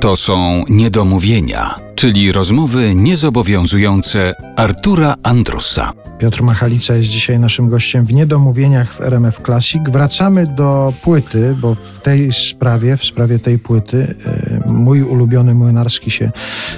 To 0.00 0.16
są 0.16 0.64
niedomówienia, 0.68 1.74
czyli 1.94 2.32
rozmowy 2.32 2.94
niezobowiązujące 2.94 4.34
Artura 4.56 5.16
Andrusa. 5.22 5.92
Piotr 6.18 6.42
Machalica 6.42 6.94
jest 6.94 7.10
dzisiaj 7.10 7.38
naszym 7.38 7.68
gościem 7.68 8.06
w 8.06 8.14
Niedomówieniach 8.14 8.92
w 8.92 9.00
RMF 9.00 9.40
Classic. 9.46 9.82
Wracamy 9.88 10.46
do 10.46 10.92
płyty, 11.02 11.56
bo 11.60 11.74
w 11.74 11.98
tej 11.98 12.32
sprawie, 12.32 12.96
w 12.96 13.04
sprawie 13.04 13.38
tej 13.38 13.58
płyty, 13.58 14.14
e, 14.26 14.72
mój 14.72 15.02
ulubiony 15.02 15.54
młynarski 15.54 16.10
się 16.10 16.30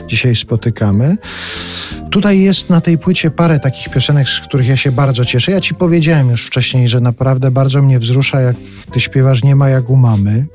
dzisiaj 0.08 0.36
spotykamy. 0.36 1.16
Tutaj 2.10 2.40
jest 2.40 2.70
na 2.70 2.80
tej 2.80 2.98
płycie 2.98 3.30
parę 3.30 3.60
takich 3.60 3.88
piosenek, 3.88 4.28
z 4.28 4.40
których 4.40 4.68
ja 4.68 4.76
się 4.76 4.92
bardzo 4.92 5.24
cieszę. 5.24 5.52
Ja 5.52 5.60
ci 5.60 5.74
powiedziałem 5.74 6.30
już 6.30 6.46
wcześniej, 6.46 6.88
że 6.88 7.00
naprawdę 7.00 7.50
bardzo 7.50 7.82
mnie 7.82 7.98
wzrusza, 7.98 8.40
jak 8.40 8.56
ty 8.92 9.00
śpiewasz 9.00 9.42
Nie 9.42 9.56
ma 9.56 9.68
jak 9.68 9.90
u 9.90 9.96
mamy. 9.96 10.46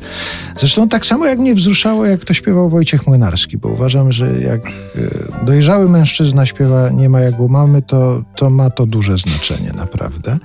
Zresztą 0.58 0.90
tak 0.90 1.06
samo 1.06 1.26
jak 1.26 1.40
mnie 1.40 1.56
wzruszało, 1.56 2.06
jak 2.06 2.26
to 2.26 2.34
śpiewał 2.34 2.70
Wojciech 2.70 3.08
Młynarski, 3.08 3.58
bo 3.58 3.70
uważam, 3.70 4.12
że 4.12 4.42
jak 4.42 4.68
e, 4.68 5.46
dojrzały 5.46 5.90
mężczyzna 5.90 6.46
śpiewa 6.46 6.90
Nie 6.90 7.10
ma 7.10 7.20
jak 7.20 7.40
u 7.40 7.50
mamy, 7.50 7.82
to, 7.82 8.24
to 8.36 8.50
ma 8.50 8.70
to 8.70 8.86
duże 8.86 9.18
znaczenie, 9.18 9.72
naprawdę. 9.76 10.38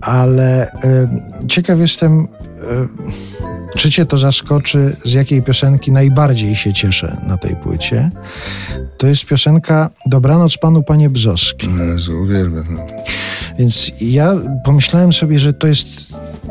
Ale 0.00 0.70
y, 0.70 1.48
ciekaw 1.48 1.78
jestem, 1.78 2.20
y, 3.74 3.78
czy 3.78 3.90
cię 3.90 4.06
to 4.06 4.18
zaskoczy, 4.18 4.96
z 5.04 5.12
jakiej 5.12 5.42
piosenki 5.42 5.92
najbardziej 5.92 6.56
się 6.56 6.72
cieszę 6.72 7.16
na 7.26 7.36
tej 7.36 7.56
płycie. 7.56 8.10
To 8.98 9.06
jest 9.06 9.24
piosenka 9.24 9.90
Dobranoc 10.06 10.58
Panu 10.58 10.82
Panie 10.82 11.10
Bzoski. 11.10 11.66
Jezu, 11.66 12.22
uwielbiam. 12.22 12.78
Więc 13.58 13.92
ja 14.00 14.34
pomyślałem 14.64 15.12
sobie, 15.12 15.38
że 15.38 15.52
to 15.52 15.66
jest 15.66 16.05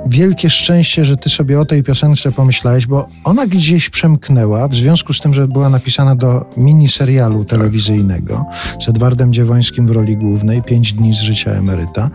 wielkie 0.06 0.50
szczęście, 0.50 1.06
że 1.06 1.18
ty 1.18 1.30
sobie 1.30 1.60
o 1.60 1.66
tej 1.66 1.84
piosence 1.84 2.32
pomyślałeś, 2.32 2.88
bo 2.88 3.08
ona 3.24 3.48
gdzieś 3.48 3.90
przemknęła, 3.90 4.68
w 4.68 4.76
związku 4.76 5.14
z 5.14 5.22
tym, 5.22 5.34
że 5.34 5.48
była 5.48 5.70
napisana 5.70 6.16
do 6.16 6.46
miniserialu 6.58 7.46
telewizyjnego 7.46 8.46
z 8.80 8.90
Edwardem 8.90 9.34
Dziewońskim 9.34 9.88
w 9.88 9.92
roli 9.92 10.18
głównej, 10.18 10.62
Pięć 10.62 10.94
dni 10.94 11.14
z 11.14 11.20
życia 11.20 11.52
emeryta. 11.52 12.10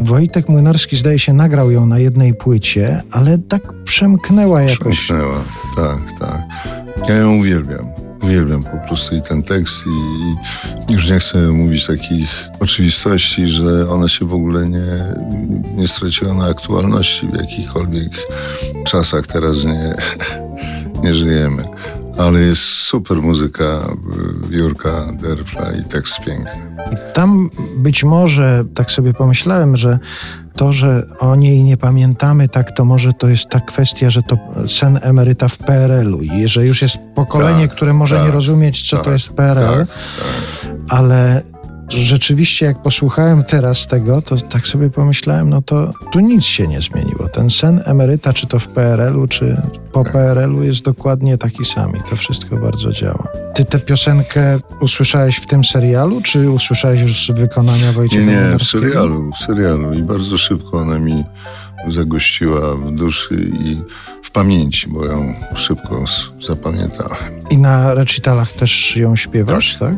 Wojtek 0.00 0.48
Młynarski 0.48 0.96
zdaje 0.96 1.18
się 1.18 1.32
nagrał 1.32 1.70
ją 1.70 1.86
na 1.86 1.98
jednej 1.98 2.34
płycie, 2.34 3.02
ale 3.10 3.38
tak 3.38 3.84
przemknęła 3.84 4.62
jakoś. 4.62 4.98
Przemknęła, 4.98 5.44
tak, 5.76 6.18
tak. 6.20 6.42
Ja 7.08 7.14
ją 7.14 7.36
uwielbiam. 7.36 7.93
Uwielbiam 8.24 8.64
po 8.64 8.88
prostu 8.88 9.16
i 9.16 9.22
ten 9.22 9.42
tekst 9.42 9.84
i, 9.86 9.90
i 10.90 10.94
już 10.94 11.10
nie 11.10 11.18
chcę 11.18 11.52
mówić 11.52 11.86
takich 11.86 12.44
oczywistości, 12.60 13.46
że 13.46 13.90
ona 13.90 14.08
się 14.08 14.28
w 14.28 14.34
ogóle 14.34 14.68
nie, 14.68 14.86
nie 15.76 15.88
straciła 15.88 16.34
na 16.34 16.46
aktualności 16.46 17.28
w 17.28 17.34
jakichkolwiek 17.34 18.12
czasach. 18.84 19.26
Teraz 19.26 19.64
nie, 19.64 19.94
nie 21.04 21.14
żyjemy. 21.14 21.73
Ale 22.18 22.40
jest 22.40 22.62
super 22.62 23.22
muzyka 23.22 23.80
Jurka 24.50 24.90
Derfla 25.22 25.72
i 25.72 25.84
tekst 25.84 26.20
piękny. 26.20 26.74
Tam 27.14 27.50
być 27.76 28.04
może, 28.04 28.64
tak 28.74 28.90
sobie 28.90 29.12
pomyślałem, 29.12 29.76
że 29.76 29.98
to, 30.56 30.72
że 30.72 31.06
o 31.18 31.36
niej 31.36 31.62
nie 31.64 31.76
pamiętamy, 31.76 32.48
tak 32.48 32.76
to 32.76 32.84
może 32.84 33.12
to 33.12 33.28
jest 33.28 33.48
ta 33.48 33.60
kwestia, 33.60 34.10
że 34.10 34.22
to 34.22 34.38
sen 34.68 34.98
emeryta 35.02 35.48
w 35.48 35.58
PRL-u 35.58 36.22
i 36.22 36.48
że 36.48 36.66
już 36.66 36.82
jest 36.82 36.96
pokolenie, 37.14 37.68
Tak, 37.68 37.76
które 37.76 37.92
może 37.92 38.16
tak, 38.16 38.24
nie 38.26 38.30
rozumieć, 38.30 38.90
co 38.90 38.96
to 38.96 39.04
tak, 39.04 39.12
jest 39.12 39.28
PRL, 39.28 39.78
tak, 39.78 39.88
ale 40.88 41.42
rzeczywiście 41.88 42.66
jak 42.66 42.82
posłuchałem 42.82 43.44
teraz 43.44 43.86
tego, 43.86 44.22
to 44.22 44.36
tak 44.36 44.66
sobie 44.66 44.90
pomyślałem, 44.90 45.50
no 45.50 45.62
to 45.62 45.92
tu 46.12 46.20
nic 46.20 46.44
się 46.44 46.68
nie 46.68 46.80
zmieniło. 46.80 47.28
Ten 47.28 47.50
sen 47.50 47.82
emeryta, 47.84 48.32
czy 48.32 48.46
to 48.46 48.58
w 48.58 48.68
PRL-u, 48.68 49.28
czy 49.28 49.56
po 49.92 50.04
PRL-u 50.04 50.62
jest 50.62 50.82
dokładnie 50.82 51.38
taki 51.38 51.64
sam 51.64 51.96
i 51.96 52.00
to 52.10 52.16
wszystko 52.16 52.56
bardzo 52.56 52.92
działa. 52.92 53.28
Ty 53.54 53.64
tę 53.64 53.78
piosenkę 53.78 54.58
usłyszałeś 54.80 55.36
w 55.36 55.46
tym 55.46 55.64
serialu, 55.64 56.20
czy 56.22 56.50
usłyszałeś 56.50 57.00
już 57.00 57.26
z 57.26 57.30
wykonania 57.30 57.86
Nie, 57.86 57.92
Wojciecha 57.92 58.24
nie, 58.24 58.32
w 58.32 58.40
Młynarskiego? 58.40 58.84
serialu, 58.86 59.30
w 59.32 59.38
serialu. 59.38 59.94
I 59.94 60.02
bardzo 60.02 60.38
szybko 60.38 60.78
ona 60.78 60.98
mi 60.98 61.24
zagościła 61.88 62.76
w 62.76 62.90
duszy 62.90 63.34
i 63.60 63.76
w 64.22 64.30
pamięci, 64.30 64.88
bo 64.88 65.04
ją 65.06 65.34
szybko 65.54 66.04
zapamiętałem. 66.40 67.18
I 67.50 67.58
na 67.58 67.94
recitalach 67.94 68.52
też 68.52 68.96
ją 68.96 69.16
śpiewasz, 69.16 69.76
tak? 69.78 69.94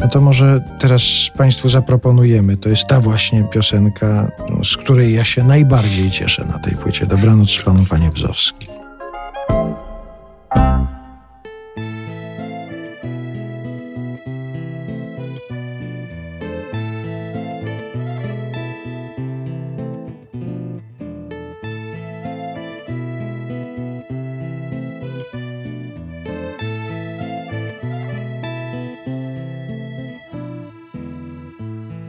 No 0.00 0.08
to 0.08 0.20
może 0.20 0.62
teraz 0.78 1.30
Państwu 1.36 1.68
zaproponujemy. 1.68 2.56
To 2.56 2.68
jest 2.68 2.86
ta 2.86 3.00
właśnie 3.00 3.44
piosenka, 3.44 4.30
no, 4.50 4.64
z 4.64 4.76
której 4.76 5.14
ja 5.14 5.24
się 5.24 5.44
najbardziej 5.44 6.10
cieszę 6.10 6.44
na 6.44 6.58
tej 6.58 6.76
płycie. 6.76 7.06
Dobranoc 7.06 7.62
Panu, 7.62 7.86
Panie 7.90 8.10
Bzowski. 8.10 8.79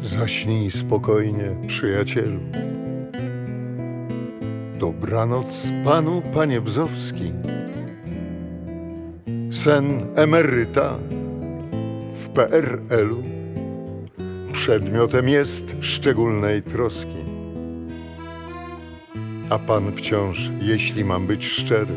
Zaśnij 0.03 0.71
spokojnie, 0.71 1.55
przyjacielu. 1.67 2.39
Dobranoc 4.79 5.67
panu, 5.85 6.21
panie 6.33 6.61
Bzowski. 6.61 7.31
Sen 9.51 10.05
emeryta 10.15 10.97
w 12.15 12.29
PRL-u 12.29 13.23
przedmiotem 14.53 15.29
jest 15.29 15.75
szczególnej 15.79 16.63
troski. 16.63 17.23
A 19.49 19.59
pan 19.59 19.91
wciąż, 19.91 20.49
jeśli 20.61 21.05
mam 21.05 21.27
być 21.27 21.47
szczery, 21.47 21.95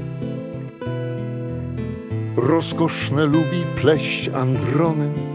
rozkoszne 2.36 3.26
lubi 3.26 3.64
pleść 3.76 4.28
androny 4.28 5.33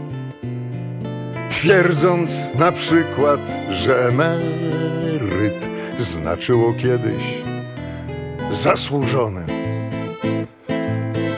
twierdząc 1.60 2.54
na 2.58 2.72
przykład, 2.72 3.40
że 3.70 4.08
emeryt 4.08 5.68
znaczyło 5.98 6.74
kiedyś 6.74 7.22
zasłużony. 8.52 9.44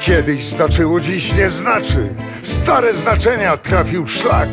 Kiedyś 0.00 0.44
znaczyło, 0.44 1.00
dziś 1.00 1.34
nie 1.34 1.50
znaczy. 1.50 2.08
Stare 2.42 2.94
znaczenia 2.94 3.56
trafił 3.56 4.06
szlak. 4.06 4.48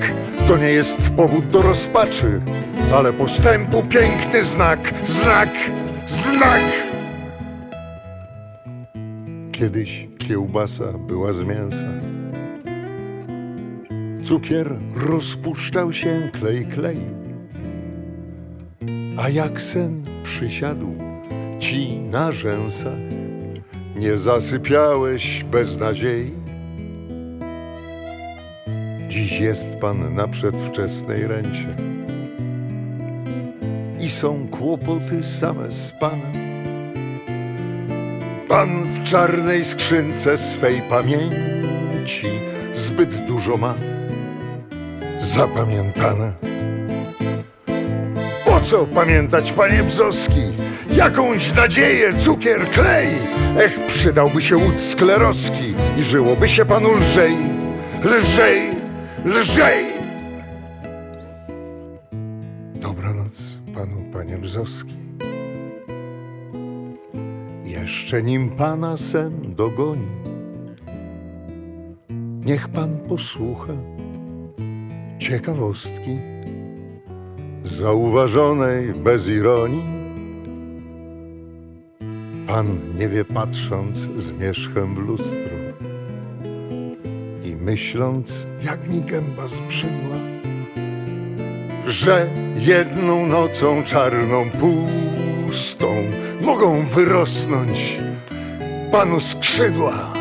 To 0.48 0.58
nie 0.58 0.72
jest 0.72 1.10
powód 1.10 1.50
do 1.50 1.62
rozpaczy, 1.62 2.42
ale 2.94 3.14
postępu 3.14 3.84
piękny 3.84 4.44
znak, 4.44 4.94
znak, 5.08 5.50
znak. 6.10 6.62
Kiedyś 9.52 10.08
kiełbasa 10.28 10.94
była 11.08 11.34
z 11.34 11.44
mięsa. 11.44 12.09
Cukier 14.30 14.76
rozpuszczał 14.96 15.94
się 15.94 16.30
klej 16.34 16.66
klej. 16.66 16.98
A 19.18 19.30
jak 19.30 19.62
sen 19.62 20.04
przysiadł 20.24 20.96
ci 21.60 21.98
na 21.98 22.32
rzęsach, 22.32 23.00
nie 23.96 24.18
zasypiałeś 24.18 25.44
bez 25.44 25.78
nadziei. 25.78 26.34
Dziś 29.10 29.40
jest 29.40 29.68
pan 29.82 30.16
na 30.16 30.28
przedwczesnej 30.28 31.28
rencie 31.28 31.76
i 34.00 34.10
są 34.10 34.48
kłopoty 34.48 35.24
same 35.24 35.72
z 35.72 35.92
panem. 35.92 36.34
Pan 38.48 38.84
w 38.88 39.04
czarnej 39.04 39.66
skrzynce 39.66 40.38
swej 40.38 40.82
pamięci 40.82 42.28
zbyt 42.76 43.26
dużo 43.26 43.58
ma 43.58 43.76
zapamiętane. 45.40 46.34
Po 48.46 48.62
co 48.62 48.86
pamiętać, 48.86 49.52
panie 49.52 49.84
Bzoski, 49.84 50.42
jakąś 50.92 51.56
nadzieję, 51.56 52.14
cukier, 52.18 52.70
klej. 52.70 53.08
Ech, 53.58 53.88
przydałby 53.88 54.42
się 54.42 54.58
łód 54.58 54.82
skleroski 54.82 55.74
i 56.00 56.04
żyłoby 56.04 56.48
się 56.48 56.66
panu 56.66 56.94
lżej, 56.94 57.38
lżej, 58.04 58.62
lżej. 59.26 59.86
Dobranoc 62.76 63.34
panu, 63.76 63.98
panie 64.14 64.38
Bzoski. 64.38 64.96
Jeszcze 67.66 68.24
nim 68.24 68.50
pana 68.50 68.98
sen 68.98 69.56
dogoni, 69.56 70.08
niech 72.46 72.68
pan 72.68 72.98
posłucha 73.10 73.74
ciekawostki 75.20 76.18
zauważonej 77.64 78.94
bez 78.94 79.28
ironii. 79.28 79.84
Pan 82.48 82.80
nie 83.00 83.10
wie, 83.10 83.26
patrząc 83.26 83.98
zmierzchem 84.18 84.96
w 84.96 84.98
lustro 84.98 85.60
i 87.44 87.56
myśląc, 87.56 88.48
jak 88.64 88.90
mi 88.90 89.02
gęba 89.02 89.48
zbrzydła, 89.48 90.16
że 91.88 92.28
jedną 92.58 93.28
nocą 93.28 93.84
czarną, 93.84 94.50
pustą 94.50 95.88
mogą 96.42 96.86
wyrosnąć 96.86 98.00
panu 98.92 99.20
skrzydła. 99.20 100.19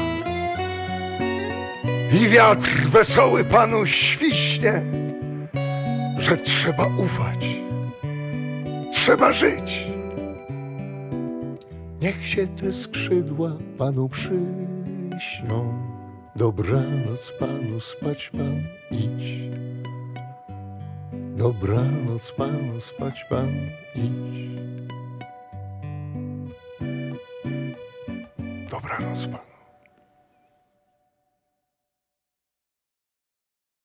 I 2.12 2.28
wiatr 2.28 2.68
wesoły 2.86 3.44
panu 3.44 3.86
świśnie, 3.86 4.82
że 6.18 6.36
trzeba 6.36 6.86
ufać, 6.86 7.46
trzeba 8.92 9.32
żyć. 9.32 9.86
Niech 12.00 12.26
się 12.28 12.46
te 12.46 12.72
skrzydła 12.72 13.52
panu 13.78 14.08
przyśnią. 14.08 15.88
Dobranoc 16.36 17.32
panu, 17.40 17.80
spać 17.80 18.30
pan 18.30 18.62
idź. 18.90 19.50
Dobranoc 21.36 22.32
panu, 22.36 22.80
spać 22.80 23.24
pan 23.30 23.48
idź. 23.94 24.48
Dobranoc 28.70 29.26
panu. 29.26 29.47